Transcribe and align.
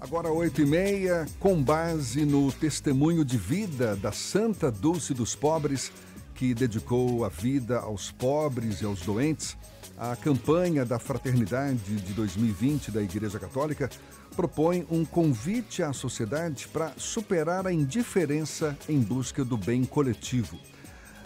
Agora, 0.00 0.30
oito 0.32 0.62
e 0.62 0.64
meia, 0.64 1.26
com 1.38 1.62
base 1.62 2.24
no 2.24 2.50
testemunho 2.50 3.22
de 3.22 3.36
vida 3.36 3.94
da 3.94 4.10
Santa 4.10 4.70
Dulce 4.70 5.12
dos 5.12 5.36
Pobres, 5.36 5.92
que 6.34 6.54
dedicou 6.54 7.22
a 7.22 7.28
vida 7.28 7.78
aos 7.80 8.10
pobres 8.10 8.80
e 8.80 8.86
aos 8.86 9.02
doentes, 9.02 9.58
a 9.98 10.16
campanha 10.16 10.86
da 10.86 10.98
Fraternidade 10.98 11.96
de 11.96 12.14
2020 12.14 12.90
da 12.90 13.02
Igreja 13.02 13.38
Católica 13.38 13.90
propõe 14.34 14.86
um 14.90 15.04
convite 15.04 15.82
à 15.82 15.92
sociedade 15.92 16.66
para 16.68 16.94
superar 16.96 17.66
a 17.66 17.72
indiferença 17.72 18.76
em 18.88 19.00
busca 19.00 19.44
do 19.44 19.58
bem 19.58 19.84
coletivo. 19.84 20.58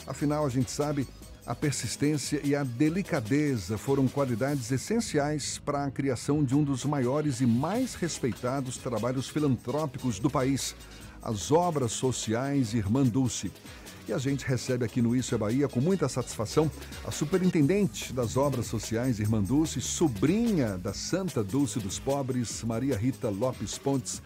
Afinal, 0.04 0.45
a 0.45 0.48
gente 0.48 0.72
sabe 0.72 1.06
a 1.46 1.54
persistência 1.54 2.40
e 2.42 2.56
a 2.56 2.64
delicadeza 2.64 3.76
foram 3.76 4.08
qualidades 4.08 4.70
essenciais 4.70 5.58
para 5.58 5.84
a 5.84 5.90
criação 5.90 6.43
de 6.43 6.54
um 6.54 6.64
dos 6.64 6.84
maiores 6.86 7.40
e 7.40 7.46
mais 7.46 7.94
respeitados 7.94 8.79
trabalhos 8.79 9.29
filantrópicos 9.29 10.18
do 10.18 10.30
país, 10.30 10.75
as 11.22 11.52
obras 11.52 11.93
sociais 11.93 12.72
Irmã 12.72 13.04
Dulce. 13.04 13.52
E 14.08 14.12
a 14.12 14.18
gente 14.18 14.44
recebe 14.44 14.85
aqui 14.85 15.00
no 15.02 15.14
Isso 15.14 15.35
é 15.35 15.38
Bahia 15.38 15.68
com 15.68 15.80
muita 15.80 16.08
satisfação 16.08 16.71
a 17.07 17.11
superintendente 17.11 18.13
das 18.13 18.36
obras 18.36 18.66
sociais 18.66 19.18
Irmã 19.18 19.43
Dulce, 19.43 19.80
sobrinha 19.80 20.79
da 20.79 20.94
Santa 20.94 21.44
Dulce 21.44 21.79
dos 21.79 21.99
Pobres, 21.99 22.63
Maria 22.64 22.96
Rita 22.96 23.29
Lopes 23.29 23.76
Pontes. 23.76 24.22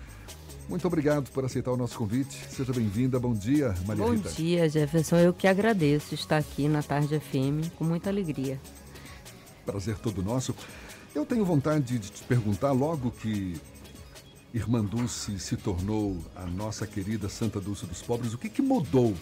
Muito 0.69 0.87
obrigado 0.87 1.31
por 1.31 1.45
aceitar 1.47 1.73
o 1.73 1.77
nosso 1.79 1.97
convite. 1.97 2.37
Seja 2.51 2.75
bem-vinda. 2.75 3.19
Bom 3.19 3.33
dia, 3.33 3.75
Maria 3.87 4.05
Bom 4.05 4.13
Rita. 4.13 4.29
Bom 4.29 4.35
dia, 4.35 4.69
Jefferson. 4.69 5.17
Eu 5.17 5.33
que 5.33 5.47
agradeço 5.47 6.15
estar 6.15 6.37
aqui 6.37 6.69
na 6.69 6.83
Tarde 6.83 7.19
FM 7.19 7.73
com 7.77 7.85
muita 7.85 8.11
alegria. 8.11 8.61
Prazer 9.65 9.97
todo 9.99 10.23
nosso. 10.23 10.55
Eu 11.15 11.25
tenho 11.25 11.43
vontade 11.43 11.99
de 11.99 12.11
te 12.11 12.23
perguntar, 12.25 12.73
logo 12.73 13.11
que 13.11 13.57
Irmã 14.53 14.85
Dulce 14.85 15.39
se 15.41 15.57
tornou 15.57 16.19
a 16.37 16.45
nossa 16.45 16.87
querida 16.87 17.31
Santa 17.31 17.61
Dulce 17.61 17.87
dos 17.87 18.03
Pobres, 18.03 18.35
o 18.35 18.39
que, 18.39 18.51
que 18.51 18.61
mudou 18.61 19.15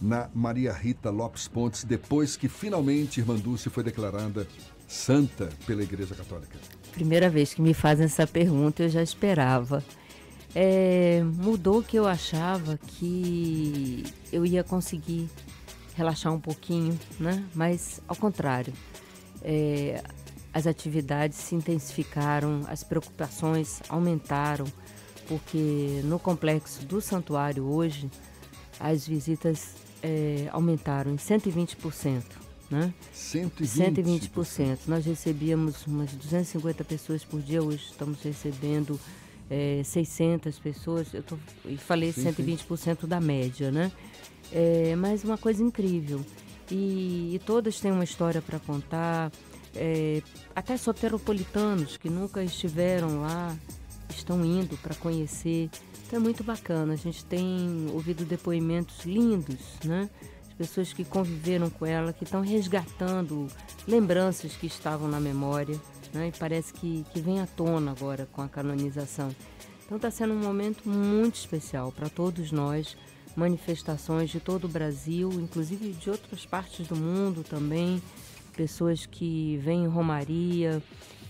na 0.00 0.28
Maria 0.34 0.74
Rita 0.74 1.08
Lopes 1.08 1.48
Pontes 1.48 1.84
depois 1.84 2.36
que 2.36 2.48
finalmente 2.48 3.18
Irmã 3.18 3.36
Dulce 3.36 3.70
foi 3.70 3.82
declarada 3.82 4.46
santa 4.86 5.48
pela 5.66 5.82
Igreja 5.82 6.14
Católica? 6.14 6.58
Primeira 6.92 7.30
vez 7.30 7.54
que 7.54 7.62
me 7.62 7.72
fazem 7.72 8.04
essa 8.04 8.26
pergunta, 8.26 8.82
eu 8.82 8.88
já 8.90 9.02
esperava 9.02 9.82
é, 10.54 11.22
mudou 11.24 11.82
que 11.82 11.98
eu 11.98 12.06
achava 12.06 12.78
que 12.78 14.04
eu 14.32 14.44
ia 14.44 14.62
conseguir 14.62 15.28
relaxar 15.94 16.32
um 16.32 16.40
pouquinho, 16.40 16.98
né? 17.18 17.44
Mas 17.54 18.00
ao 18.06 18.16
contrário, 18.16 18.72
é, 19.42 20.02
as 20.52 20.66
atividades 20.66 21.38
se 21.38 21.54
intensificaram, 21.54 22.62
as 22.68 22.82
preocupações 22.84 23.80
aumentaram, 23.88 24.66
porque 25.26 26.00
no 26.04 26.18
complexo 26.18 26.84
do 26.84 27.00
santuário 27.00 27.64
hoje 27.64 28.10
as 28.78 29.06
visitas 29.06 29.74
é, 30.02 30.48
aumentaram 30.50 31.12
em 31.12 31.16
120%. 31.16 32.22
Né? 32.70 32.92
120%. 33.14 34.30
120%. 34.30 34.78
Nós 34.86 35.04
recebíamos 35.04 35.86
umas 35.86 36.10
250 36.12 36.82
pessoas 36.84 37.22
por 37.22 37.40
dia, 37.40 37.62
hoje 37.62 37.84
estamos 37.90 38.22
recebendo 38.22 38.98
é, 39.52 39.82
600 39.84 40.58
pessoas, 40.58 41.12
eu 41.12 41.22
tô, 41.22 41.36
falei 41.76 42.10
sim, 42.10 42.24
120% 42.24 43.00
sim. 43.02 43.06
da 43.06 43.20
média, 43.20 43.70
né? 43.70 43.92
É, 44.50 44.96
mas 44.96 45.24
uma 45.24 45.36
coisa 45.36 45.62
incrível. 45.62 46.24
E, 46.70 47.34
e 47.34 47.38
todas 47.44 47.78
têm 47.78 47.92
uma 47.92 48.04
história 48.04 48.40
para 48.40 48.58
contar. 48.58 49.30
É, 49.74 50.22
até 50.56 50.76
soteropolitanos 50.78 51.98
que 51.98 52.08
nunca 52.08 52.42
estiveram 52.42 53.20
lá 53.20 53.54
estão 54.08 54.42
indo 54.42 54.78
para 54.78 54.94
conhecer. 54.94 55.68
Então 56.06 56.18
é 56.18 56.22
muito 56.22 56.42
bacana. 56.42 56.94
A 56.94 56.96
gente 56.96 57.22
tem 57.22 57.88
ouvido 57.92 58.24
depoimentos 58.24 59.04
lindos, 59.04 59.60
né? 59.84 60.08
De 60.48 60.54
pessoas 60.54 60.94
que 60.94 61.04
conviveram 61.04 61.68
com 61.68 61.84
ela, 61.84 62.12
que 62.12 62.24
estão 62.24 62.40
resgatando 62.40 63.46
lembranças 63.86 64.54
que 64.54 64.66
estavam 64.66 65.08
na 65.08 65.20
memória 65.20 65.78
né? 66.12 66.28
E 66.28 66.38
parece 66.38 66.72
que, 66.72 67.04
que 67.12 67.20
vem 67.20 67.40
à 67.40 67.46
tona 67.46 67.90
agora 67.90 68.28
com 68.32 68.42
a 68.42 68.48
canonização. 68.48 69.34
Então 69.84 69.96
está 69.96 70.10
sendo 70.10 70.34
um 70.34 70.38
momento 70.38 70.88
muito 70.88 71.36
especial 71.36 71.92
para 71.92 72.08
todos 72.08 72.50
nós, 72.50 72.96
manifestações 73.36 74.30
de 74.30 74.40
todo 74.40 74.64
o 74.64 74.68
Brasil, 74.68 75.30
inclusive 75.32 75.92
de 75.92 76.10
outras 76.10 76.46
partes 76.46 76.86
do 76.86 76.96
mundo 76.96 77.42
também, 77.42 78.02
pessoas 78.56 79.06
que 79.06 79.58
vêm 79.58 79.84
em 79.84 79.88
Romaria 79.88 80.82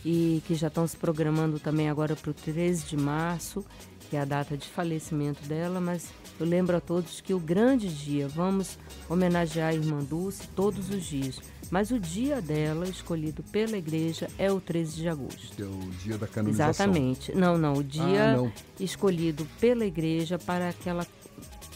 e 0.05 0.43
que 0.47 0.55
já 0.55 0.69
estão 0.69 0.87
se 0.87 0.97
programando 0.97 1.59
também 1.59 1.89
agora 1.89 2.17
para 2.17 2.31
o 2.31 2.35
13 2.35 2.87
de 2.87 2.97
março, 2.97 3.65
que 4.11 4.17
é 4.17 4.21
a 4.21 4.25
data 4.25 4.57
de 4.57 4.69
falecimento 4.69 5.43
dela, 5.47 5.81
mas 5.81 6.09
eu 6.39 6.47
lembro 6.47 6.77
a 6.77 6.81
todos 6.81 7.21
que 7.21 7.33
o 7.33 7.41
grande 7.41 7.89
dia, 7.89 8.29
vamos 8.29 8.79
homenagear 9.09 9.71
a 9.71 9.75
Irmã 9.75 10.03
Dulce 10.03 10.49
todos 10.49 10.91
os 10.91 11.05
dias. 11.05 11.41
Mas 11.73 11.91
o 11.91 11.99
dia 11.99 12.43
dela, 12.43 12.87
escolhido 12.87 13.43
pela 13.45 13.79
igreja, 13.79 14.29
é 14.37 14.53
o 14.53 14.61
13 14.61 14.95
de 14.95 15.09
agosto. 15.09 15.57
Que 15.57 15.63
é 15.63 15.65
o 15.65 15.91
dia 16.03 16.19
da 16.19 16.29
canonização. 16.29 16.69
Exatamente. 16.69 17.35
Não, 17.35 17.57
não. 17.57 17.73
O 17.73 17.83
dia 17.83 18.25
ah, 18.25 18.37
não. 18.37 18.53
escolhido 18.79 19.49
pela 19.59 19.87
igreja 19.87 20.39
para 20.39 20.71
que 20.75 20.87
ela 20.87 21.07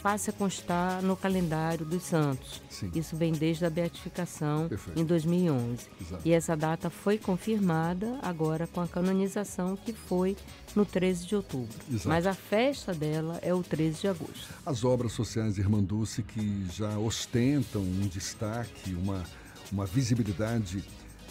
passe 0.03 0.29
a 0.29 0.33
constar 0.33 1.01
no 1.01 1.17
calendário 1.17 1.83
dos 1.83 2.03
santos. 2.03 2.61
Sim. 2.69 2.91
Isso 2.93 3.17
vem 3.17 3.31
desde 3.31 3.65
a 3.65 3.71
beatificação 3.71 4.69
Perfeito. 4.69 5.01
em 5.01 5.03
2011. 5.03 5.87
Exato. 5.99 6.21
E 6.23 6.31
essa 6.31 6.55
data 6.55 6.91
foi 6.91 7.17
confirmada 7.17 8.19
agora 8.21 8.67
com 8.67 8.81
a 8.81 8.87
canonização 8.87 9.75
que 9.75 9.93
foi 9.93 10.37
no 10.75 10.85
13 10.85 11.25
de 11.25 11.35
outubro. 11.35 11.75
Exato. 11.89 12.07
Mas 12.07 12.27
a 12.27 12.35
festa 12.35 12.93
dela 12.93 13.39
é 13.41 13.51
o 13.51 13.63
13 13.63 14.01
de 14.01 14.07
agosto. 14.09 14.53
As 14.63 14.83
obras 14.83 15.13
sociais 15.13 15.57
Irmã 15.57 15.81
Dulce 15.81 16.21
que 16.21 16.67
já 16.71 16.99
ostentam 16.99 17.81
um 17.81 18.07
destaque, 18.07 18.93
uma 18.93 19.23
uma 19.71 19.85
visibilidade 19.85 20.83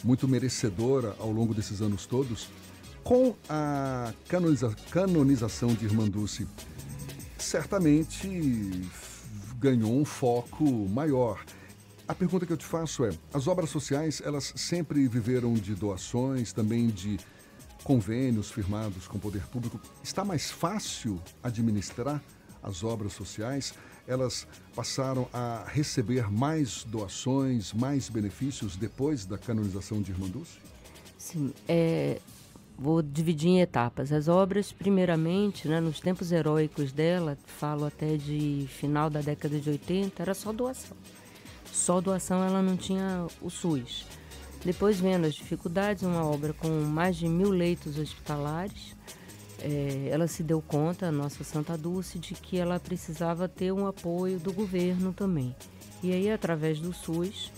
muito 0.05 0.29
merecedora 0.29 1.15
ao 1.19 1.31
longo 1.31 1.55
desses 1.55 1.81
anos 1.81 2.07
todos, 2.07 2.49
com 3.03 3.35
a 3.49 4.13
canoniza 4.29 4.75
canonização 4.91 5.75
de 5.75 5.85
Irmã 5.85 6.09
Dulce, 6.09 6.47
certamente 7.39 8.89
ganhou 9.59 9.97
um 9.99 10.05
foco 10.05 10.65
maior. 10.89 11.45
A 12.09 12.15
pergunta 12.15 12.47
que 12.47 12.53
eu 12.53 12.57
te 12.57 12.65
faço 12.65 13.05
é: 13.05 13.11
as 13.33 13.47
obras 13.47 13.71
sociais 13.71 14.23
elas 14.25 14.53
sempre 14.57 15.07
viveram 15.09 15.55
de 15.55 15.75
doações, 15.75 16.53
também 16.53 16.89
de 16.89 17.19
convênios 17.83 18.51
firmados 18.51 19.07
com 19.07 19.17
o 19.19 19.21
poder 19.21 19.43
público. 19.47 19.81
Está 20.03 20.25
mais 20.25 20.51
fácil 20.51 21.21
administrar 21.43 22.21
as 22.63 22.83
obras 22.85 23.13
sociais? 23.13 23.75
elas 24.07 24.47
passaram 24.75 25.29
a 25.33 25.65
receber 25.67 26.31
mais 26.31 26.85
doações, 26.85 27.73
mais 27.73 28.09
benefícios 28.09 28.77
depois 28.77 29.27
da 29.27 29.37
canonização 29.37 30.01
de 30.01 30.13
Irmã? 30.13 30.27
Sim, 31.19 31.53
é, 31.67 32.21
vou 32.79 33.03
dividir 33.03 33.49
em 33.49 33.61
etapas. 33.61 34.13
As 34.13 34.29
obras, 34.29 34.73
primeiramente, 34.73 35.67
né, 35.67 35.81
nos 35.81 36.01
tempos 36.01 36.31
heróicos 36.31 36.93
dela, 36.93 37.37
falo 37.47 37.85
até 37.85 38.17
de 38.17 38.67
final 38.69 39.11
da 39.11 39.21
década 39.21 39.59
de 39.59 39.71
80, 39.71 40.23
era 40.23 40.35
só 40.35 40.53
doação. 40.53 40.97
Só 41.73 42.01
doação 42.01 42.43
ela 42.45 42.63
não 42.63 42.77
tinha 42.77 43.27
o 43.43 43.51
SUS. 43.51 44.07
Depois, 44.65 44.99
vendo 44.99 45.27
as 45.27 45.35
dificuldades, 45.35 46.03
uma 46.03 46.25
obra 46.25 46.53
com 46.53 46.69
mais 46.69 47.17
de 47.17 47.29
mil 47.29 47.51
leitos 47.51 47.99
hospitalares, 47.99 48.97
é, 49.67 50.09
ela 50.11 50.29
se 50.29 50.45
deu 50.45 50.63
conta, 50.63 51.07
a 51.07 51.13
nossa 51.13 51.43
Santa 51.43 51.77
Dulce, 51.77 52.21
de 52.21 52.35
que 52.35 52.57
ela 52.57 52.79
precisava 52.79 53.49
ter 53.49 53.73
um 53.73 53.85
apoio 53.85 54.39
do 54.39 54.53
governo 54.53 55.13
também. 55.13 55.55
E 56.05 56.13
aí, 56.13 56.31
através 56.31 56.79
do 56.79 56.93
SUS, 56.93 57.51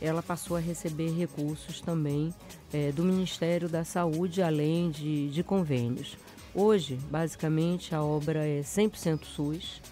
ela 0.00 0.22
passou 0.22 0.56
a 0.56 0.60
receber 0.60 1.10
recursos 1.10 1.80
também 1.80 2.32
é, 2.72 2.92
do 2.92 3.02
Ministério 3.02 3.68
da 3.68 3.84
Saúde, 3.84 4.42
além 4.42 4.90
de, 4.90 5.28
de 5.28 5.42
convênios. 5.42 6.16
Hoje, 6.54 6.96
basicamente, 7.10 7.96
a 7.96 8.02
obra 8.02 8.46
é 8.46 8.60
100% 8.60 9.24
SUS. 9.24 9.82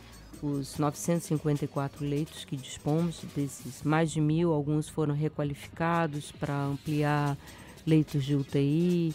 Os 0.41 0.79
954 0.79 2.05
leitos 2.05 2.45
que 2.45 2.57
dispomos, 2.57 3.21
desses 3.35 3.83
mais 3.83 4.13
de 4.13 4.21
mil, 4.21 4.53
alguns 4.53 4.89
foram 4.89 5.15
requalificados 5.15 6.31
para 6.31 6.67
ampliar 6.67 7.37
leitos 7.85 8.25
de 8.25 8.37
UTI 8.37 9.15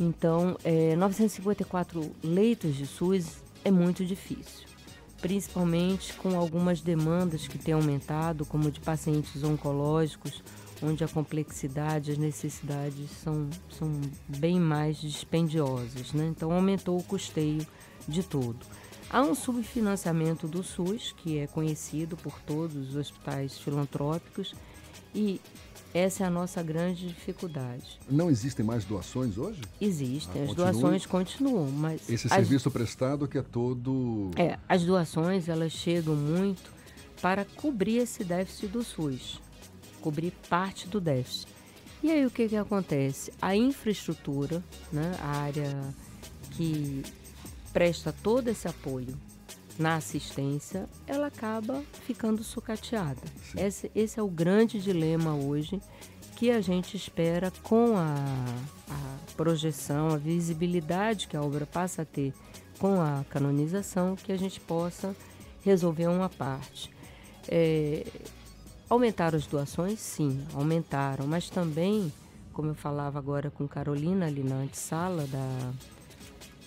então, 0.00 0.56
é, 0.64 0.96
954 0.96 2.10
leitos 2.24 2.74
de 2.74 2.86
SUS 2.86 3.42
é 3.62 3.70
muito 3.70 4.02
difícil, 4.02 4.66
principalmente 5.20 6.14
com 6.14 6.38
algumas 6.38 6.80
demandas 6.80 7.46
que 7.46 7.58
têm 7.58 7.74
aumentado, 7.74 8.46
como 8.46 8.70
de 8.70 8.80
pacientes 8.80 9.44
oncológicos, 9.44 10.42
onde 10.82 11.04
a 11.04 11.08
complexidade, 11.08 12.12
as 12.12 12.16
necessidades 12.16 13.10
são, 13.22 13.50
são 13.68 14.00
bem 14.26 14.58
mais 14.58 14.98
dispendiosas. 14.98 16.14
Né? 16.14 16.28
Então, 16.28 16.50
aumentou 16.50 16.98
o 16.98 17.02
custeio 17.02 17.66
de 18.08 18.22
tudo. 18.22 18.58
Há 19.10 19.20
um 19.20 19.34
subfinanciamento 19.34 20.48
do 20.48 20.62
SUS, 20.62 21.12
que 21.12 21.38
é 21.38 21.46
conhecido 21.46 22.16
por 22.16 22.40
todos 22.40 22.90
os 22.90 22.96
hospitais 22.96 23.58
filantrópicos, 23.58 24.54
e 25.14 25.40
Essa 25.92 26.22
é 26.22 26.26
a 26.26 26.30
nossa 26.30 26.62
grande 26.62 27.08
dificuldade. 27.08 27.98
Não 28.08 28.30
existem 28.30 28.64
mais 28.64 28.84
doações 28.84 29.36
hoje? 29.36 29.60
Existem, 29.80 30.42
ah, 30.42 30.44
as 30.44 30.54
doações 30.54 31.04
continuam, 31.04 31.68
mas... 31.68 32.08
Esse 32.08 32.28
as, 32.28 32.32
serviço 32.32 32.70
prestado 32.70 33.26
que 33.26 33.36
é 33.36 33.42
todo... 33.42 34.30
É, 34.36 34.56
as 34.68 34.84
doações, 34.84 35.48
elas 35.48 35.72
chegam 35.72 36.14
muito 36.14 36.70
para 37.20 37.44
cobrir 37.44 37.98
esse 37.98 38.22
déficit 38.22 38.68
do 38.68 38.84
SUS, 38.84 39.40
cobrir 40.00 40.32
parte 40.48 40.86
do 40.86 41.00
déficit. 41.00 41.48
E 42.02 42.10
aí 42.10 42.24
o 42.24 42.30
que, 42.30 42.48
que 42.48 42.56
acontece? 42.56 43.32
A 43.42 43.56
infraestrutura, 43.56 44.62
né, 44.92 45.16
a 45.20 45.38
área 45.38 45.94
que 46.52 47.02
presta 47.72 48.14
todo 48.22 48.48
esse 48.48 48.68
apoio 48.68 49.16
na 49.80 49.96
assistência, 49.96 50.86
ela 51.06 51.28
acaba 51.28 51.82
ficando 52.06 52.44
sucateada. 52.44 53.22
Esse, 53.56 53.90
esse, 53.94 54.20
é 54.20 54.22
o 54.22 54.28
grande 54.28 54.78
dilema 54.78 55.34
hoje 55.34 55.80
que 56.36 56.50
a 56.50 56.60
gente 56.60 56.96
espera 56.96 57.50
com 57.62 57.96
a, 57.96 58.14
a 58.90 59.34
projeção, 59.36 60.08
a 60.08 60.18
visibilidade 60.18 61.26
que 61.26 61.36
a 61.36 61.42
obra 61.42 61.64
passa 61.64 62.02
a 62.02 62.04
ter 62.04 62.34
com 62.78 63.00
a 63.00 63.24
canonização, 63.30 64.16
que 64.16 64.30
a 64.32 64.36
gente 64.36 64.60
possa 64.60 65.16
resolver 65.64 66.08
uma 66.08 66.28
parte. 66.28 66.90
É, 67.48 68.06
aumentaram 68.88 69.38
as 69.38 69.46
doações? 69.46 69.98
Sim, 69.98 70.44
aumentaram, 70.52 71.26
mas 71.26 71.48
também, 71.48 72.12
como 72.52 72.68
eu 72.68 72.74
falava 72.74 73.18
agora 73.18 73.50
com 73.50 73.66
Carolina 73.66 74.26
ali 74.26 74.42
na 74.42 74.56
antessala 74.56 75.26
da, 75.26 75.72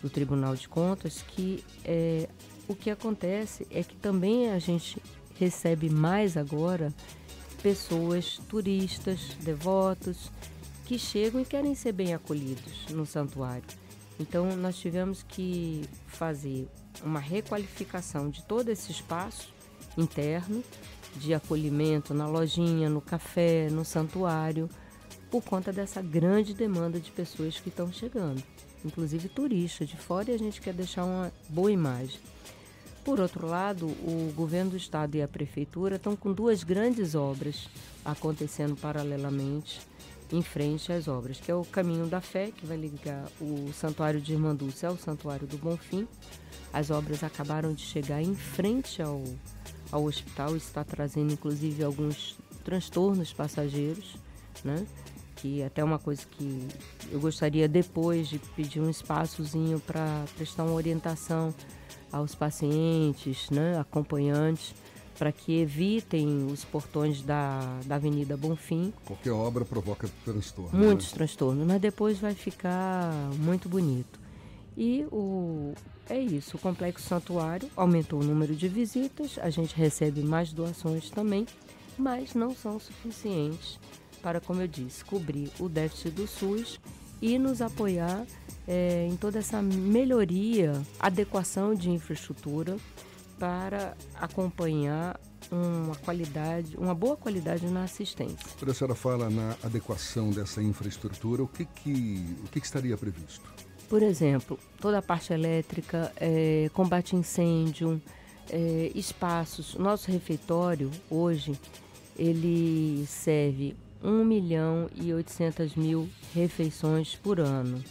do 0.02 0.10
Tribunal 0.10 0.56
de 0.56 0.68
Contas, 0.68 1.22
que 1.22 1.64
é, 1.86 2.28
o 2.68 2.76
que 2.76 2.90
acontece 2.90 3.68
é 3.70 3.84
que 3.84 3.96
também 3.96 4.52
a 4.52 4.60
gente 4.60 5.02
recebe 5.40 5.90
mais 5.90 6.38
agora 6.38 6.94
pessoas, 7.62 8.40
turistas, 8.50 9.20
devotos, 9.42 10.32
que 10.86 11.00
chegam 11.00 11.42
e 11.42 11.46
querem 11.46 11.76
ser 11.76 11.94
bem 11.94 12.14
acolhidos 12.14 12.88
no 12.90 13.06
santuário. 13.06 13.64
Então, 14.20 14.56
nós 14.56 14.78
tivemos 14.78 15.24
que 15.24 15.84
fazer 16.08 16.68
uma 17.04 17.20
requalificação 17.20 18.30
de 18.30 18.44
todo 18.44 18.70
esse 18.70 18.92
espaço 18.92 19.52
interno 19.98 20.64
de 21.16 21.34
acolhimento 21.34 22.14
na 22.14 22.28
lojinha, 22.28 22.90
no 22.90 23.02
café, 23.02 23.70
no 23.70 23.86
santuário, 23.86 24.70
por 25.30 25.44
conta 25.44 25.72
dessa 25.72 26.02
grande 26.02 26.54
demanda 26.54 27.00
de 27.00 27.12
pessoas 27.12 27.60
que 27.60 27.70
estão 27.70 27.92
chegando, 27.92 28.44
inclusive 28.84 29.30
turistas 29.30 29.90
de 29.90 29.98
fora, 29.98 30.32
e 30.32 30.36
a 30.36 30.38
gente 30.38 30.62
quer 30.62 30.74
deixar 30.74 31.06
uma 31.06 31.32
boa 31.50 31.72
imagem. 31.72 32.20
Por 33.04 33.20
outro 33.20 33.48
lado, 33.48 33.88
o 33.88 34.32
governo 34.34 34.72
do 34.72 34.78
estado 34.78 35.16
e 35.16 35.22
a 35.22 35.28
prefeitura 35.28 35.98
estão 35.98 36.16
com 36.16 36.32
duas 36.32 36.64
grandes 36.64 37.16
obras 37.16 37.68
acontecendo 38.06 38.78
paralelamente 38.78 39.82
em 40.32 40.42
frente 40.42 40.92
às 40.92 41.08
obras, 41.08 41.40
que 41.40 41.52
é 41.52 41.56
o 41.56 41.66
Caminho 41.66 42.08
da 42.08 42.22
Fé, 42.22 42.52
que 42.52 42.66
vai 42.66 42.78
ligar 42.78 43.26
o 43.42 43.72
Santuário 43.74 44.22
de 44.22 44.34
Irmã 44.34 44.58
ao 44.88 44.98
Santuário 44.98 45.46
do 45.46 45.58
Bonfim. 45.58 46.08
As 46.72 46.90
obras 46.90 47.24
acabaram 47.24 47.74
de 47.74 47.82
chegar 47.82 48.22
em 48.22 48.34
frente 48.34 49.02
ao, 49.02 49.22
ao 49.92 50.06
hospital, 50.06 50.56
está 50.56 50.84
trazendo 50.84 51.34
inclusive 51.34 51.84
alguns 51.84 52.38
transtornos 52.64 53.34
passageiros, 53.34 54.16
né? 54.64 54.88
que 55.36 55.62
até 55.62 55.84
uma 55.84 56.00
coisa 56.00 56.26
que 56.26 56.68
eu 57.12 57.20
gostaria 57.20 57.68
depois 57.68 58.30
de 58.30 58.40
pedir 58.40 58.80
um 58.80 58.90
espaçozinho 58.90 59.78
para 59.82 60.24
prestar 60.38 60.64
uma 60.64 60.74
orientação 60.74 61.54
aos 62.14 62.36
pacientes, 62.36 63.50
né, 63.50 63.78
acompanhantes, 63.80 64.74
para 65.18 65.32
que 65.32 65.60
evitem 65.60 66.46
os 66.46 66.64
portões 66.64 67.22
da, 67.22 67.60
da 67.86 67.96
Avenida 67.96 68.38
Bonfim. 68.38 68.94
Qualquer 69.06 69.32
obra 69.32 69.66
provoca 69.66 70.10
transtorno. 70.24 70.78
Muitos 70.78 71.08
né? 71.08 71.14
transtornos, 71.16 71.68
mas 71.68 71.82
depois 71.82 72.20
vai 72.20 72.34
ficar 72.34 73.12
muito 73.38 73.68
bonito. 73.68 74.20
E 74.78 75.06
o, 75.12 75.74
é 76.10 76.20
isso, 76.20 76.58
o 76.58 76.60
Complexo 76.60 77.08
Santuário 77.08 77.70
aumentou 77.76 78.22
o 78.22 78.24
número 78.24 78.56
de 78.56 78.68
visitas, 78.68 79.38
a 79.40 79.50
gente 79.50 79.76
recebe 79.76 80.22
mais 80.22 80.52
doações 80.52 81.10
também, 81.10 81.46
mas 81.98 82.34
não 82.34 82.56
são 82.56 82.80
suficientes 82.80 83.80
para, 84.22 84.40
como 84.40 84.62
eu 84.62 84.68
disse, 84.68 85.06
cobrir 85.06 85.52
o 85.60 85.70
déficit 85.70 86.12
do 86.12 86.28
SUS 86.28 86.80
e 87.24 87.40
nos 87.40 87.62
apoiar 87.62 88.26
é, 88.68 89.08
em 89.10 89.16
toda 89.16 89.40
essa 89.40 89.62
melhoria, 89.62 90.74
adequação 91.00 91.74
de 91.74 91.90
infraestrutura 91.90 92.76
para 93.40 93.96
acompanhar 94.16 95.18
uma 95.50 95.96
qualidade, 95.96 96.76
uma 96.76 96.94
boa 96.94 97.16
qualidade 97.16 97.66
na 97.68 97.86
assistência. 97.86 98.46
Quando 98.60 98.72
a 98.72 98.74
senhora 98.74 98.94
fala 98.94 99.30
na 99.30 99.56
adequação 99.64 100.32
dessa 100.32 100.62
infraestrutura, 100.62 101.42
o 101.42 101.48
que, 101.48 101.64
que, 101.64 102.36
o 102.44 102.50
que, 102.50 102.60
que 102.60 102.66
estaria 102.66 102.98
previsto? 102.98 103.50
Por 103.88 104.04
exemplo, 104.04 104.60
toda 104.82 104.98
a 104.98 105.02
parte 105.02 105.32
elétrica, 105.32 106.12
é, 106.18 106.70
combate 106.74 107.16
incêndio, 107.16 108.02
é, 108.50 108.92
espaços. 108.94 109.76
Nosso 109.76 110.12
refeitório 110.12 110.92
hoje 111.10 111.58
ele 112.18 113.06
serve 113.08 113.78
1 114.04 114.26
milhão 114.26 114.90
e 114.94 115.14
800 115.14 115.76
mil 115.76 116.10
refeições 116.34 117.16
por 117.16 117.40
ano. 117.40 117.84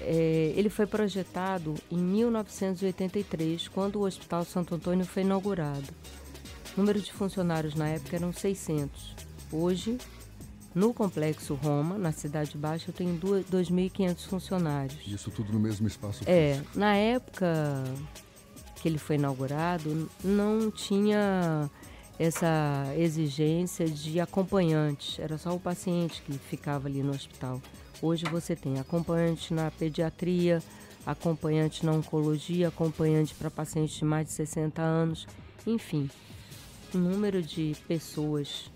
É, 0.00 0.52
ele 0.54 0.68
foi 0.68 0.86
projetado 0.86 1.74
em 1.90 1.98
1983, 1.98 3.68
quando 3.68 3.96
o 3.96 4.06
Hospital 4.06 4.44
Santo 4.44 4.74
Antônio 4.74 5.04
foi 5.04 5.22
inaugurado. 5.22 5.88
O 6.76 6.80
número 6.80 7.00
de 7.00 7.12
funcionários 7.12 7.74
na 7.74 7.88
época 7.88 8.14
eram 8.14 8.32
600. 8.32 9.16
Hoje, 9.50 9.98
no 10.74 10.94
Complexo 10.94 11.54
Roma, 11.54 11.98
na 11.98 12.12
Cidade 12.12 12.56
Baixa, 12.56 12.90
eu 12.90 12.94
tenho 12.94 13.18
2.500 13.18 14.26
funcionários. 14.28 15.00
Isso 15.06 15.30
tudo 15.30 15.52
no 15.52 15.58
mesmo 15.58 15.88
espaço 15.88 16.22
é, 16.26 16.54
físico? 16.54 16.76
É, 16.76 16.78
na 16.78 16.94
época 16.94 17.82
que 18.76 18.88
ele 18.88 18.98
foi 18.98 19.16
inaugurado, 19.16 20.08
não 20.22 20.70
tinha 20.70 21.68
essa 22.18 22.92
exigência 22.96 23.86
de 23.86 24.18
acompanhantes, 24.18 25.18
era 25.18 25.38
só 25.38 25.54
o 25.54 25.60
paciente 25.60 26.20
que 26.22 26.32
ficava 26.32 26.88
ali 26.88 27.02
no 27.02 27.10
hospital. 27.10 27.62
Hoje 28.02 28.24
você 28.24 28.56
tem 28.56 28.78
acompanhante 28.78 29.54
na 29.54 29.70
pediatria, 29.70 30.62
acompanhante 31.06 31.86
na 31.86 31.92
oncologia, 31.92 32.68
acompanhante 32.68 33.34
para 33.34 33.50
pacientes 33.50 33.96
de 33.96 34.04
mais 34.04 34.26
de 34.26 34.32
60 34.32 34.82
anos, 34.82 35.26
enfim. 35.66 36.10
O 36.92 36.98
número 36.98 37.42
de 37.42 37.76
pessoas 37.86 38.70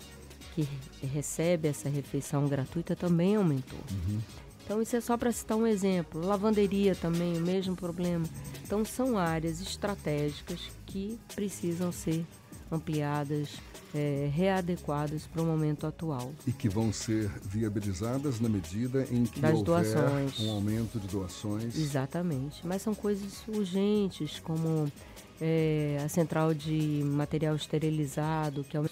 que 0.55 0.67
recebe 1.01 1.67
essa 1.67 1.89
refeição 1.89 2.47
gratuita 2.47 2.95
também 2.95 3.35
aumentou. 3.35 3.79
Uhum. 3.91 4.19
Então 4.63 4.81
isso 4.81 4.95
é 4.95 5.01
só 5.01 5.17
para 5.17 5.31
citar 5.31 5.57
um 5.57 5.67
exemplo. 5.67 6.25
Lavanderia 6.25 6.95
também, 6.95 7.37
o 7.37 7.41
mesmo 7.41 7.75
problema. 7.75 8.25
Então 8.63 8.85
são 8.85 9.17
áreas 9.17 9.59
estratégicas 9.59 10.71
que 10.85 11.19
precisam 11.35 11.91
ser 11.91 12.25
ampliadas, 12.71 13.49
é, 13.93 14.29
readequadas 14.33 15.27
para 15.27 15.41
o 15.41 15.45
momento 15.45 15.85
atual. 15.85 16.31
E 16.47 16.51
que 16.51 16.67
vão 16.67 16.91
ser 16.91 17.29
viabilizadas 17.43 18.39
na 18.39 18.49
medida 18.49 19.07
em 19.11 19.25
que 19.25 19.39
das 19.39 19.53
houver 19.53 19.65
doações. 19.65 20.39
um 20.39 20.51
aumento 20.51 20.99
de 20.99 21.07
doações. 21.07 21.77
Exatamente. 21.77 22.65
Mas 22.65 22.81
são 22.81 22.95
coisas 22.95 23.43
urgentes, 23.47 24.39
como 24.39 24.91
é, 25.39 26.01
a 26.03 26.09
central 26.09 26.53
de 26.53 27.01
material 27.03 27.55
esterilizado, 27.55 28.63
que 28.63 28.77
é 28.77 28.79
uma... 28.79 28.89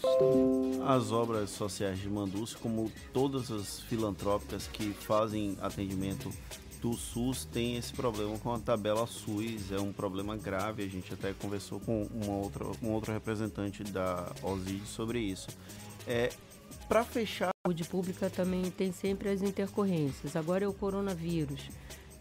As 0.85 1.11
obras 1.11 1.49
sociais 1.51 1.99
de 1.99 2.09
Manduce, 2.09 2.57
como 2.57 2.91
todas 3.13 3.51
as 3.51 3.79
filantrópicas 3.81 4.67
que 4.67 4.91
fazem 4.93 5.57
atendimento 5.61 6.31
do 6.81 6.93
SUS 6.93 7.45
tem 7.45 7.77
esse 7.77 7.93
problema 7.93 8.37
com 8.39 8.51
a 8.51 8.59
tabela 8.59 9.05
SUS, 9.05 9.71
é 9.71 9.79
um 9.79 9.93
problema 9.93 10.35
grave. 10.35 10.83
A 10.83 10.87
gente 10.87 11.13
até 11.13 11.31
conversou 11.31 11.79
com 11.79 12.07
uma 12.11 12.33
outra, 12.33 12.65
um 12.81 12.89
outro 12.89 13.13
representante 13.13 13.83
da 13.83 14.31
OSID 14.41 14.85
sobre 14.87 15.19
isso. 15.19 15.49
É, 16.07 16.31
Para 16.89 17.03
fechar. 17.03 17.51
A 17.63 17.67
saúde 17.67 17.83
pública 17.83 18.27
também 18.27 18.71
tem 18.71 18.91
sempre 18.91 19.29
as 19.29 19.43
intercorrências. 19.43 20.35
Agora 20.35 20.65
é 20.65 20.67
o 20.67 20.73
coronavírus. 20.73 21.69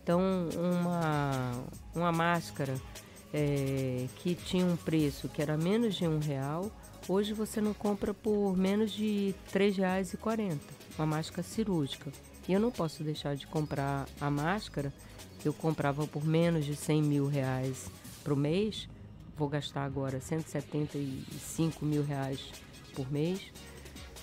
Então, 0.02 0.20
uma, 0.54 1.52
uma 1.94 2.12
máscara 2.12 2.74
é, 3.32 4.06
que 4.16 4.34
tinha 4.34 4.66
um 4.66 4.76
preço 4.76 5.30
que 5.30 5.40
era 5.40 5.56
menos 5.56 5.94
de 5.94 6.06
um 6.06 6.18
real, 6.18 6.70
hoje 7.08 7.32
você 7.32 7.60
não 7.60 7.72
compra 7.72 8.12
por 8.12 8.54
menos 8.54 8.92
de 8.92 9.34
R$ 9.52 9.70
3,40. 9.70 10.58
Uma 10.98 11.06
máscara 11.06 11.42
cirúrgica. 11.42 12.12
E 12.50 12.52
eu 12.52 12.58
não 12.58 12.72
posso 12.72 13.04
deixar 13.04 13.36
de 13.36 13.46
comprar 13.46 14.08
a 14.20 14.28
máscara, 14.28 14.92
que 15.38 15.46
eu 15.46 15.52
comprava 15.52 16.04
por 16.04 16.24
menos 16.24 16.66
de 16.66 16.74
100 16.74 17.00
mil 17.00 17.28
reais 17.28 17.88
por 18.24 18.34
mês, 18.34 18.88
vou 19.36 19.48
gastar 19.48 19.84
agora 19.84 20.20
175 20.20 21.84
mil 21.84 22.02
reais 22.02 22.40
por 22.92 23.08
mês, 23.08 23.40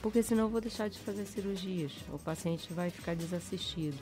porque 0.01 0.21
senão 0.21 0.43
eu 0.43 0.49
vou 0.49 0.59
deixar 0.59 0.89
de 0.89 0.99
fazer 0.99 1.25
cirurgias, 1.25 1.93
o 2.11 2.19
paciente 2.19 2.73
vai 2.73 2.89
ficar 2.89 3.15
desassistido. 3.15 3.97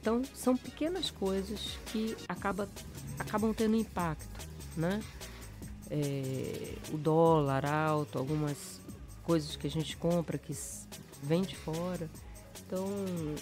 Então, 0.00 0.22
são 0.32 0.56
pequenas 0.56 1.10
coisas 1.10 1.78
que 1.92 2.16
acaba, 2.26 2.66
acabam 3.18 3.52
tendo 3.52 3.76
impacto, 3.76 4.48
né? 4.78 4.98
É, 5.90 6.74
o 6.90 6.96
dólar 6.96 7.66
alto, 7.66 8.16
algumas 8.16 8.80
coisas 9.24 9.56
que 9.56 9.66
a 9.66 9.70
gente 9.70 9.94
compra 9.94 10.38
que 10.38 10.56
vem 11.22 11.42
de 11.42 11.54
fora. 11.54 12.08
Então 12.66 12.86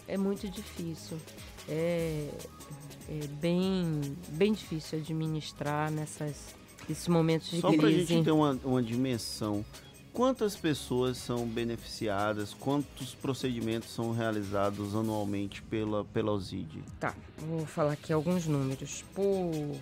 é 0.07 0.17
muito 0.17 0.49
difícil. 0.49 1.19
É, 1.69 2.29
é 3.09 3.27
bem, 3.41 4.01
bem 4.31 4.53
difícil 4.53 4.99
administrar 4.99 5.91
nessas, 5.91 6.55
nesses 6.89 7.09
momentos 7.09 7.51
de 7.51 7.61
Só 7.61 7.69
crise. 7.69 7.77
Só 7.77 7.87
para 7.87 7.89
a 7.89 8.05
gente 8.05 8.25
ter 8.25 8.31
uma, 8.31 8.59
uma 8.65 8.83
dimensão, 8.83 9.65
quantas 10.13 10.57
pessoas 10.57 11.19
são 11.19 11.47
beneficiadas, 11.47 12.55
quantos 12.55 13.15
procedimentos 13.15 13.91
são 13.91 14.13
realizados 14.13 14.95
anualmente 14.95 15.63
pela, 15.63 16.05
pela 16.05 16.33
OSID? 16.33 16.83
Tá, 16.99 17.15
vou 17.39 17.67
falar 17.67 17.93
aqui 17.93 18.13
alguns 18.13 18.47
números. 18.47 19.05
Por, 19.15 19.77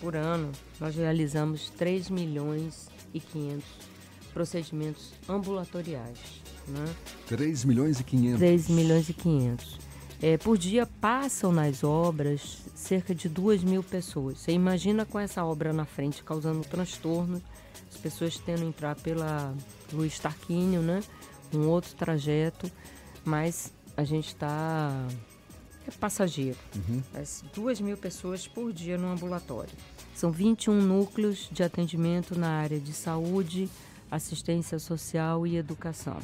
por 0.00 0.16
ano, 0.16 0.50
nós 0.80 0.96
realizamos 0.96 1.70
3 1.70 2.10
milhões 2.10 2.88
e 3.12 3.20
500 3.20 3.93
procedimentos 4.34 5.12
ambulatoriais. 5.28 6.18
Né? 6.66 6.94
3 7.28 7.64
milhões 7.64 8.00
e 8.00 8.04
500. 8.04 8.38
3 8.38 8.68
milhões 8.68 9.08
e 9.08 9.14
500. 9.14 9.78
É, 10.20 10.36
por 10.36 10.58
dia 10.58 10.86
passam 11.00 11.52
nas 11.52 11.84
obras 11.84 12.58
cerca 12.74 13.14
de 13.14 13.28
2 13.28 13.62
mil 13.62 13.82
pessoas. 13.82 14.38
Você 14.38 14.52
imagina 14.52 15.04
com 15.04 15.18
essa 15.18 15.44
obra 15.44 15.72
na 15.72 15.84
frente 15.84 16.22
causando 16.22 16.60
transtorno, 16.62 17.40
as 17.92 17.98
pessoas 17.98 18.36
tendo 18.38 18.60
que 18.60 18.66
entrar 18.66 18.96
pela 18.96 19.54
Luiz 19.92 20.18
Tarquínio, 20.18 20.82
né? 20.82 21.00
Um 21.52 21.68
outro 21.68 21.94
trajeto, 21.94 22.70
mas 23.24 23.72
a 23.96 24.02
gente 24.02 24.28
está 24.28 25.06
é 25.86 25.90
passageiro. 25.90 26.58
Uhum. 26.74 27.02
Mas 27.12 27.44
2 27.54 27.80
mil 27.80 27.96
pessoas 27.96 28.48
por 28.48 28.72
dia 28.72 28.96
no 28.96 29.12
ambulatório. 29.12 29.72
São 30.14 30.30
21 30.30 30.80
núcleos 30.80 31.48
de 31.52 31.62
atendimento 31.62 32.38
na 32.38 32.48
área 32.48 32.80
de 32.80 32.92
saúde, 32.92 33.68
assistência 34.14 34.78
social 34.78 35.46
e 35.46 35.56
educação. 35.56 36.18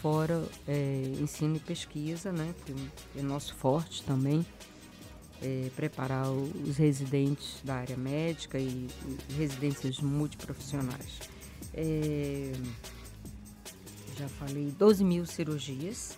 Fora 0.00 0.44
é, 0.68 1.12
ensino 1.20 1.56
e 1.56 1.60
pesquisa, 1.60 2.30
né, 2.30 2.54
que 2.64 2.74
é 3.18 3.22
nosso 3.22 3.54
forte 3.54 4.02
também, 4.02 4.44
é, 5.42 5.70
preparar 5.74 6.30
os 6.30 6.76
residentes 6.76 7.60
da 7.64 7.76
área 7.76 7.96
médica 7.96 8.58
e, 8.58 8.88
residências 9.36 10.00
multiprofissionais. 10.00 11.20
É, 11.72 12.52
já 14.16 14.28
falei, 14.28 14.72
12 14.78 15.04
mil 15.04 15.26
cirurgias 15.26 16.16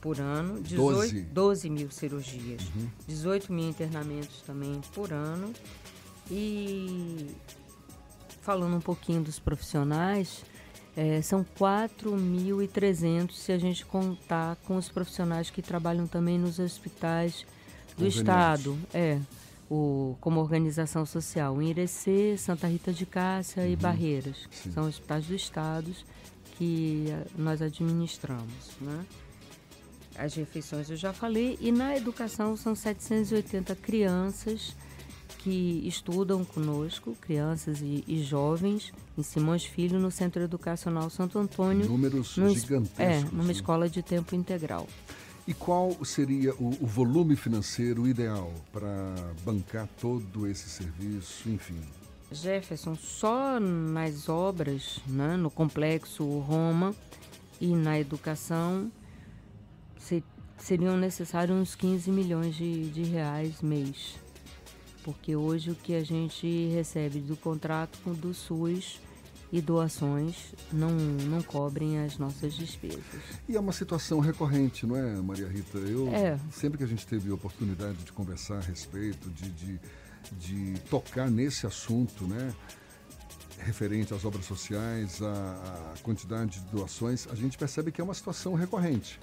por 0.00 0.20
ano, 0.20 0.60
18, 0.62 0.94
12, 0.94 1.22
12 1.22 1.70
mil 1.70 1.90
cirurgias, 1.90 2.62
uhum. 2.74 2.88
18 3.06 3.52
mil 3.52 3.68
internamentos 3.68 4.40
também 4.42 4.80
por 4.94 5.12
ano. 5.12 5.52
E 6.30 7.26
falando 8.46 8.76
um 8.76 8.80
pouquinho 8.80 9.20
dos 9.20 9.40
profissionais, 9.40 10.44
é, 10.96 11.20
são 11.20 11.44
4.300 11.58 13.32
se 13.32 13.50
a 13.50 13.58
gente 13.58 13.84
contar 13.84 14.54
com 14.64 14.76
os 14.76 14.88
profissionais 14.88 15.50
que 15.50 15.60
trabalham 15.60 16.06
também 16.06 16.38
nos 16.38 16.60
hospitais 16.60 17.44
do 17.98 18.06
Estado. 18.06 18.78
É, 18.94 19.18
o, 19.68 20.16
como 20.20 20.38
organização 20.38 21.04
social. 21.04 21.60
Em 21.60 21.70
Irecê, 21.70 22.36
Santa 22.38 22.68
Rita 22.68 22.92
de 22.92 23.04
Cássia 23.04 23.64
uhum. 23.64 23.68
e 23.68 23.74
Barreiras. 23.74 24.48
Sim. 24.52 24.70
São 24.70 24.86
hospitais 24.86 25.26
do 25.26 25.34
Estado 25.34 25.92
que 26.56 27.06
eh, 27.08 27.26
nós 27.36 27.60
administramos. 27.60 28.70
Né? 28.80 29.04
As 30.16 30.34
refeições 30.34 30.88
eu 30.88 30.96
já 30.96 31.12
falei. 31.12 31.58
E 31.60 31.72
na 31.72 31.96
educação 31.96 32.56
são 32.56 32.76
780 32.76 33.74
crianças 33.74 34.76
que 35.46 35.80
estudam 35.86 36.44
conosco, 36.44 37.16
crianças 37.20 37.80
e, 37.80 38.02
e, 38.08 38.20
jovens, 38.20 38.92
em 39.16 39.22
Simões 39.22 39.64
Filho, 39.64 39.96
no 39.96 40.10
Centro 40.10 40.42
Educacional 40.42 41.08
Santo 41.08 41.38
Antônio. 41.38 41.88
Números 41.88 42.34
gigantescos. 42.34 42.98
É, 42.98 43.20
numa 43.30 43.44
né? 43.44 43.52
escola 43.52 43.88
de 43.88 44.02
tempo 44.02 44.34
integral. 44.34 44.88
E 45.46 45.54
qual 45.54 46.04
seria 46.04 46.52
o, 46.54 46.76
o 46.80 46.86
volume 46.86 47.36
financeiro 47.36 48.08
ideal 48.08 48.52
para 48.72 49.14
bancar 49.44 49.88
todo 50.00 50.48
esse 50.48 50.68
serviço, 50.68 51.48
enfim? 51.48 51.78
Jefferson, 52.32 52.96
só 52.96 53.60
nas 53.60 54.28
obras, 54.28 54.98
né, 55.06 55.36
no 55.36 55.48
complexo 55.48 56.24
Roma 56.40 56.92
e 57.60 57.68
na 57.68 58.00
educação, 58.00 58.90
se, 59.96 60.24
seriam 60.58 60.96
necessários 60.96 61.56
uns 61.56 61.76
15 61.76 62.10
milhões 62.10 62.56
de, 62.56 62.90
de 62.90 63.04
reais 63.04 63.62
mês 63.62 64.25
porque 65.06 65.36
hoje 65.36 65.70
o 65.70 65.74
que 65.76 65.94
a 65.94 66.04
gente 66.04 66.66
recebe 66.74 67.20
do 67.20 67.36
contrato 67.36 68.10
do 68.14 68.34
SUS 68.34 69.00
e 69.52 69.60
doações 69.60 70.52
não, 70.72 70.90
não 70.90 71.40
cobrem 71.40 72.00
as 72.00 72.18
nossas 72.18 72.54
despesas. 72.54 73.04
E 73.48 73.54
é 73.56 73.60
uma 73.60 73.70
situação 73.70 74.18
recorrente, 74.18 74.84
não 74.84 74.96
é, 74.96 75.14
Maria 75.22 75.46
Rita? 75.46 75.78
Eu, 75.78 76.08
é. 76.12 76.36
Sempre 76.50 76.78
que 76.78 76.82
a 76.82 76.88
gente 76.88 77.06
teve 77.06 77.30
oportunidade 77.30 77.98
de 77.98 78.12
conversar 78.12 78.56
a 78.56 78.62
respeito, 78.62 79.30
de, 79.30 79.48
de, 79.52 79.80
de 80.32 80.80
tocar 80.90 81.30
nesse 81.30 81.68
assunto, 81.68 82.24
né? 82.26 82.52
referente 83.60 84.12
às 84.12 84.24
obras 84.24 84.44
sociais, 84.44 85.22
a, 85.22 85.92
a 85.94 86.02
quantidade 86.02 86.60
de 86.60 86.66
doações, 86.66 87.28
a 87.30 87.34
gente 87.36 87.56
percebe 87.56 87.92
que 87.92 88.00
é 88.00 88.04
uma 88.04 88.12
situação 88.12 88.54
recorrente. 88.54 89.20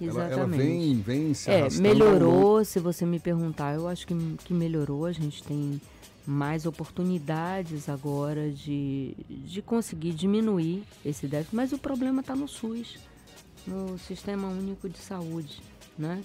Exatamente. 0.00 0.32
Ela, 0.32 0.42
ela 0.42 0.46
vem, 0.46 1.00
vem 1.00 1.34
se 1.34 1.50
é, 1.50 1.68
melhorou, 1.70 2.64
se 2.64 2.80
você 2.80 3.06
me 3.06 3.20
perguntar, 3.20 3.74
eu 3.74 3.88
acho 3.88 4.06
que, 4.06 4.14
que 4.44 4.52
melhorou. 4.52 5.06
A 5.06 5.12
gente 5.12 5.42
tem 5.42 5.80
mais 6.26 6.66
oportunidades 6.66 7.88
agora 7.88 8.50
de, 8.50 9.14
de 9.28 9.60
conseguir 9.62 10.12
diminuir 10.12 10.82
esse 11.04 11.26
déficit, 11.26 11.54
mas 11.54 11.72
o 11.72 11.78
problema 11.78 12.20
está 12.20 12.34
no 12.34 12.48
SUS, 12.48 12.98
no 13.66 13.98
Sistema 13.98 14.48
Único 14.48 14.88
de 14.88 14.98
Saúde, 14.98 15.62
né? 15.98 16.22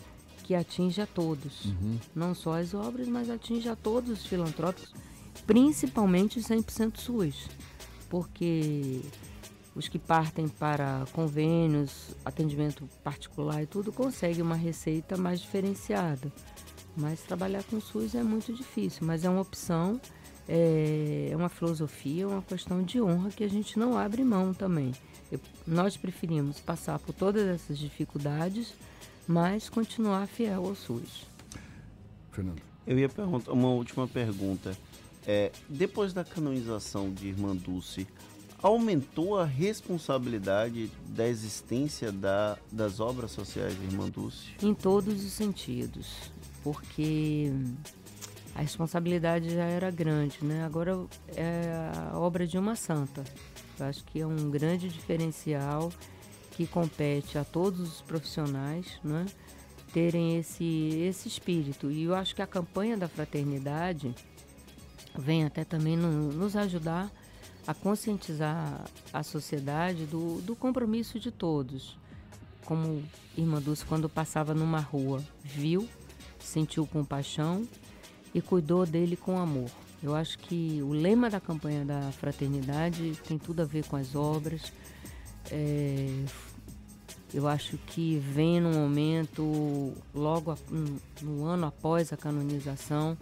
que 0.50 0.56
atinge 0.56 1.00
a 1.00 1.06
todos. 1.06 1.66
Uhum. 1.66 2.00
Não 2.16 2.34
só 2.34 2.60
as 2.60 2.74
obras, 2.74 3.08
mas 3.08 3.30
atinge 3.30 3.70
a 3.70 3.76
todos 3.76 4.10
os 4.10 4.26
filantrópicos, 4.26 4.92
principalmente 5.46 6.40
os 6.40 6.46
100% 6.48 6.98
SUS. 6.98 7.48
Porque 8.10 9.02
os 9.76 9.88
que 9.88 10.00
partem 10.00 10.48
para 10.48 11.06
convênios, 11.14 12.16
atendimento 12.26 12.88
particular 13.04 13.64
e 13.64 13.66
tudo, 13.66 13.92
conseguem 13.92 14.42
uma 14.42 14.56
receita 14.56 15.16
mais 15.16 15.40
diferenciada. 15.40 16.32
Mas 16.98 17.22
trabalhar 17.22 17.64
com 17.64 17.80
SUS 17.80 18.16
é 18.16 18.24
muito 18.24 18.54
difícil, 18.54 19.06
mas 19.06 19.24
é 19.24 19.30
uma 19.30 19.42
opção, 19.42 20.02
é, 20.48 21.30
é 21.32 21.36
uma 21.36 21.50
filosofia, 21.50 22.24
é 22.24 22.28
uma 22.28 22.42
questão 22.42 22.84
de 22.84 23.02
honra 23.02 23.30
que 23.30 23.44
a 23.44 23.48
gente 23.48 23.78
não 23.78 23.98
abre 23.98 24.24
mão 24.24 24.54
também. 24.54 24.92
Eu, 25.32 25.40
nós 25.66 25.96
preferimos 25.96 26.60
passar 26.60 26.98
por 27.00 27.14
todas 27.14 27.48
essas 27.48 27.78
dificuldades, 27.78 28.74
mas 29.28 29.70
continuar 29.70 30.28
fiel 30.28 30.66
ao 30.66 30.76
SUS. 30.76 31.26
Fernando. 32.32 32.62
Eu 32.86 32.98
ia 32.98 33.08
perguntar 33.08 33.52
uma 33.52 33.70
última 33.70 34.08
pergunta. 34.08 34.76
É, 35.28 35.52
depois 35.70 36.12
da 36.12 36.24
canonização 36.24 37.14
de 37.14 37.28
Irmã 37.28 37.56
Dulce, 37.56 38.08
aumentou 38.62 39.38
a 39.38 39.46
responsabilidade 39.46 40.92
da 41.08 41.28
existência 41.28 42.12
da, 42.12 42.58
das 42.72 43.00
obras 43.00 43.32
sociais 43.32 43.78
de 43.78 43.86
Irmã 43.86 44.10
Dulce? 44.10 44.50
Em 44.62 44.74
todos 44.74 45.24
os 45.24 45.32
sentidos, 45.32 46.32
porque 46.64 47.52
a 48.56 48.62
responsabilidade 48.62 49.50
já 49.50 49.64
era 49.64 49.90
grande, 49.90 50.44
né? 50.44 50.66
Agora 50.66 51.06
é 51.36 51.92
a 52.12 52.20
obra 52.20 52.46
de 52.46 52.58
uma 52.58 52.76
santa. 52.76 53.24
Eu 53.80 53.86
acho 53.86 54.04
que 54.06 54.20
é 54.20 54.28
um 54.28 54.50
grande 54.50 54.90
diferencial 54.90 55.92
que 56.52 56.68
compete 56.68 57.38
a 57.38 57.46
todos 57.46 57.80
os 57.80 58.02
profissionais, 58.02 59.00
né? 59.02 59.26
Terem 59.94 60.38
esse, 60.38 60.66
esse 61.08 61.28
espírito. 61.28 61.90
E 61.90 62.04
eu 62.04 62.14
acho 62.14 62.36
que 62.36 62.42
a 62.42 62.48
campanha 62.48 62.98
da 62.98 63.08
fraternidade 63.08 64.14
vem 65.18 65.46
até 65.46 65.64
também 65.64 65.96
no, 65.96 66.32
nos 66.34 66.56
ajudar 66.56 67.10
a 67.70 67.74
conscientizar 67.76 68.84
a 69.14 69.22
sociedade 69.22 70.08
do, 70.08 70.42
do 70.42 70.56
compromisso 70.56 71.20
de 71.20 71.30
todos. 71.30 71.96
Como 72.66 73.04
Irmã 73.38 73.62
Dulce, 73.62 73.86
quando 73.86 74.10
passava 74.10 74.56
numa 74.56 74.80
rua, 74.80 75.24
viu, 75.44 75.88
sentiu 76.40 76.88
compaixão 76.88 77.68
e 78.34 78.42
cuidou 78.42 78.88
dele 78.88 79.16
com 79.16 79.38
amor. 79.38 79.70
Eu 80.02 80.16
acho 80.16 80.40
que 80.40 80.82
o 80.82 80.94
lema 80.94 81.30
da 81.30 81.40
campanha 81.40 81.86
da 81.86 82.12
fraternidade 82.12 83.16
tem 83.28 83.38
tudo 83.38 83.62
a 83.62 83.66
ver 83.66 83.86
com 83.86 83.96
as 83.96 84.16
obras. 84.16 84.74
É, 85.52 86.26
eu 87.32 87.48
acho 87.48 87.78
que 87.78 88.18
vem 88.18 88.60
num 88.60 88.74
momento, 88.74 89.94
logo 90.12 90.58
no 91.22 91.46
ano 91.46 91.68
após 91.68 92.12
a 92.12 92.18
canonização, 92.18 93.16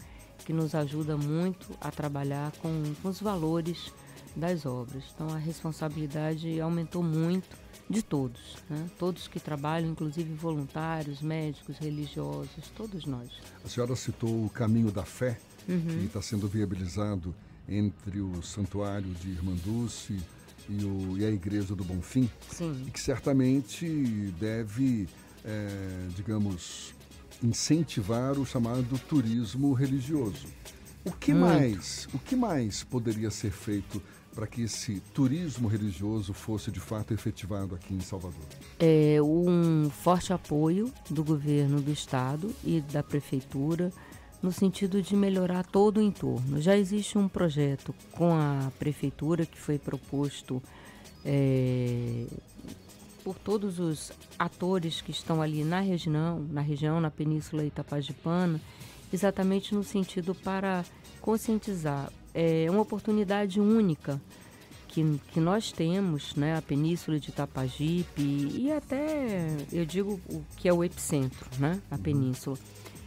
que 0.45 0.53
nos 0.53 0.73
ajuda 0.73 1.17
muito 1.17 1.67
a 1.81 1.91
trabalhar 1.91 2.53
com, 2.61 2.93
com 3.01 3.09
os 3.09 3.19
valores 3.19 3.91
das 4.37 4.65
obras. 4.65 5.03
Então 5.13 5.27
a 5.29 5.37
responsabilidade 5.37 6.61
aumentou 6.61 7.03
muito 7.03 7.57
de 7.89 8.01
todos, 8.01 8.57
né? 8.69 8.89
todos 8.99 9.27
que 9.27 9.39
trabalham, 9.39 9.89
inclusive 9.89 10.33
voluntários, 10.33 11.21
médicos, 11.21 11.77
religiosos, 11.77 12.69
todos 12.75 13.05
nós. 13.05 13.29
A 13.63 13.67
senhora 13.67 13.95
citou 13.95 14.45
o 14.45 14.49
caminho 14.49 14.91
da 14.91 15.03
fé, 15.03 15.39
uhum. 15.67 15.99
que 15.99 16.05
está 16.05 16.21
sendo 16.21 16.47
viabilizado 16.47 17.33
entre 17.67 18.19
o 18.19 18.41
Santuário 18.41 19.13
de 19.15 19.29
Irmã 19.29 19.55
Dulce 19.65 20.17
e, 20.69 20.83
o, 20.83 21.17
e 21.17 21.25
a 21.25 21.29
Igreja 21.29 21.75
do 21.75 21.83
Bonfim, 21.83 22.29
Sim. 22.49 22.83
e 22.87 22.91
que 22.91 22.99
certamente 22.99 23.87
deve, 24.39 25.07
é, 25.45 26.07
digamos, 26.15 26.93
incentivar 27.41 28.37
o 28.37 28.45
chamado 28.45 28.99
turismo 29.07 29.73
religioso. 29.73 30.47
O 31.07 31.11
que 31.13 31.33
Muito. 31.33 31.45
mais? 31.45 32.07
O 32.13 32.19
que 32.19 32.35
mais 32.35 32.83
poderia 32.83 33.31
ser 33.31 33.51
feito 33.51 34.01
para 34.35 34.45
que 34.45 34.61
esse 34.61 34.99
turismo 35.13 35.69
religioso 35.69 36.33
fosse 36.33 36.69
de 36.69 36.81
fato 36.81 37.13
efetivado 37.13 37.73
aqui 37.73 37.93
em 37.93 38.01
Salvador? 38.01 38.43
É 38.77 39.17
um 39.21 39.89
forte 39.89 40.33
apoio 40.33 40.91
do 41.09 41.23
governo 41.23 41.81
do 41.81 41.91
estado 41.91 42.53
e 42.61 42.81
da 42.81 43.01
prefeitura 43.01 43.91
no 44.43 44.51
sentido 44.51 45.01
de 45.01 45.15
melhorar 45.15 45.65
todo 45.65 45.97
o 45.97 46.01
entorno. 46.01 46.61
Já 46.61 46.75
existe 46.75 47.17
um 47.17 47.29
projeto 47.29 47.95
com 48.11 48.33
a 48.33 48.69
prefeitura 48.77 49.45
que 49.45 49.57
foi 49.57 49.79
proposto 49.79 50.61
é, 51.23 52.25
por 53.23 53.39
todos 53.39 53.79
os 53.79 54.11
atores 54.37 55.01
que 55.01 55.11
estão 55.11 55.41
ali 55.41 55.63
na 55.63 55.79
região, 55.79 56.45
na 56.51 56.61
região, 56.61 57.01
na 57.01 57.09
Península 57.09 57.63
Itapajipana, 57.65 58.61
exatamente 59.11 59.73
no 59.73 59.83
sentido 59.83 60.33
para 60.35 60.83
conscientizar. 61.21 62.11
É 62.33 62.69
uma 62.69 62.81
oportunidade 62.81 63.59
única 63.59 64.21
que, 64.87 65.19
que 65.31 65.39
nós 65.39 65.71
temos, 65.71 66.35
né, 66.35 66.57
a 66.57 66.61
Península 66.61 67.19
de 67.19 67.29
Itapajipe 67.29 68.21
e 68.21 68.71
até, 68.71 69.55
eu 69.71 69.85
digo, 69.85 70.19
o 70.29 70.43
que 70.55 70.67
é 70.67 70.73
o 70.73 70.83
epicentro, 70.83 71.47
né, 71.59 71.81
a 71.91 71.97
Península, 71.97 72.57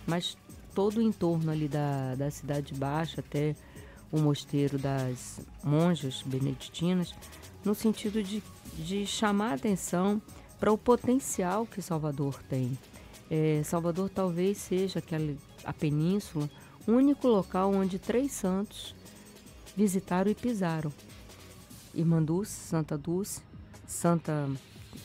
mas 0.06 0.36
todo 0.74 0.98
o 0.98 1.02
entorno 1.02 1.50
ali 1.50 1.68
da, 1.68 2.14
da 2.14 2.30
Cidade 2.30 2.74
Baixa 2.74 3.20
até 3.20 3.54
o 4.12 4.20
mosteiro 4.20 4.78
das 4.78 5.40
monjas 5.62 6.22
beneditinas, 6.24 7.14
no 7.64 7.74
sentido 7.74 8.22
de, 8.22 8.42
de 8.76 9.06
chamar 9.06 9.52
a 9.52 9.54
atenção 9.54 10.20
para 10.58 10.72
o 10.72 10.78
potencial 10.78 11.66
que 11.66 11.80
Salvador 11.80 12.42
tem. 12.48 12.76
É, 13.30 13.62
Salvador 13.64 14.10
talvez 14.10 14.58
seja 14.58 14.98
aquela, 14.98 15.34
a 15.64 15.72
península, 15.72 16.48
o 16.86 16.92
único 16.92 17.28
local 17.28 17.72
onde 17.72 17.98
três 17.98 18.32
santos 18.32 18.94
visitaram 19.76 20.30
e 20.30 20.34
pisaram. 20.34 20.92
Irmã 21.94 22.22
Dulce, 22.22 22.52
Santa 22.52 22.96
Dulce, 22.96 23.42
Santa 23.86 24.48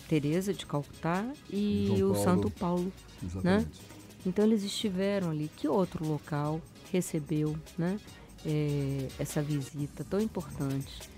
Teresa 0.08 0.54
de 0.54 0.66
Calcutá 0.66 1.26
e 1.50 1.94
João 1.98 2.12
o 2.12 2.14
Paulo. 2.14 2.24
Santo 2.24 2.50
Paulo. 2.52 2.94
Exatamente. 3.24 3.82
Então 4.26 4.46
eles 4.46 4.64
estiveram 4.64 5.30
ali. 5.30 5.50
Que 5.56 5.68
outro 5.68 6.06
local 6.06 6.62
recebeu 6.92 7.56
né, 7.78 8.00
é, 8.46 9.08
essa 9.20 9.42
visita 9.42 10.04
tão 10.04 10.20
importante? 10.20 11.10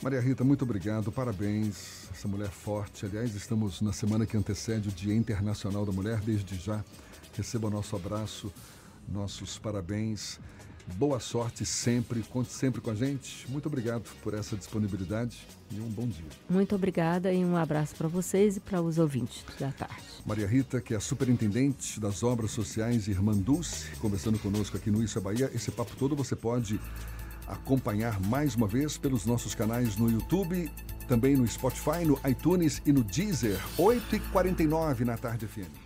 Maria 0.02 0.20
Rita, 0.20 0.44
muito 0.44 0.64
obrigado, 0.64 1.12
parabéns. 1.12 2.10
Essa 2.12 2.28
mulher 2.28 2.50
forte. 2.50 3.06
Aliás, 3.06 3.34
estamos 3.34 3.82
na 3.82 3.94
semana 3.94 4.26
que 4.26 4.38
antecede 4.38 4.90
o 4.90 4.92
Dia 4.92 5.16
Internacional 5.16 5.86
da 5.86 5.92
Mulher. 5.92 6.20
Desde 6.20 6.56
já, 6.56 6.84
receba 7.34 7.70
nosso 7.70 7.96
abraço, 7.96 8.54
nossos 9.08 9.58
parabéns. 9.58 10.40
Boa 10.93 11.19
sorte 11.19 11.65
sempre, 11.65 12.21
conte 12.24 12.52
sempre 12.52 12.80
com 12.80 12.91
a 12.91 12.95
gente. 12.95 13.50
Muito 13.50 13.65
obrigado 13.65 14.10
por 14.21 14.34
essa 14.34 14.56
disponibilidade 14.56 15.45
e 15.71 15.80
um 15.80 15.89
bom 15.89 16.08
dia. 16.08 16.26
Muito 16.48 16.76
obrigada 16.76 17.34
e 17.34 17.43
um 17.43 17.58
abraço 17.58 17.95
para 17.95 18.08
vocês 18.08 18.58
e 18.58 18.60
para 18.60 18.82
os 18.82 19.00
ouvintes 19.00 19.43
da 19.60 19.71
tarde. 19.71 20.04
Maria 20.26 20.48
Rita, 20.48 20.80
que 20.80 20.93
é 20.93 20.98
a 20.98 21.00
superintendente 21.00 22.00
das 22.00 22.24
obras 22.24 22.52
sociais 22.52 23.08
Irmã 23.08 23.34
Dulce, 23.34 23.95
conversando 23.98 24.38
conosco 24.38 24.78
aqui 24.78 24.91
no 24.91 25.04
Isso 25.04 25.17
é 25.17 25.21
Bahia. 25.21 25.52
Esse 25.54 25.71
papo 25.71 25.95
todo 25.98 26.15
você 26.15 26.36
pode 26.36 26.80
acompanhar 27.48 28.19
mais 28.21 28.56
uma 28.56 28.67
vez 28.67 28.98
pelos 28.98 29.26
nossos 29.26 29.56
canais 29.56 29.98
no 29.98 30.10
YouTube, 30.10 30.71
também 31.08 31.36
no 31.36 31.48
Spotify, 31.48 32.06
no 32.06 32.19
iTunes 32.30 32.82
e 32.86 32.93
no 32.93 33.04
Deezer, 33.04 33.60
8h49 33.78 35.02
na 35.02 35.17
tarde 35.17 35.48
FM. 35.48 35.85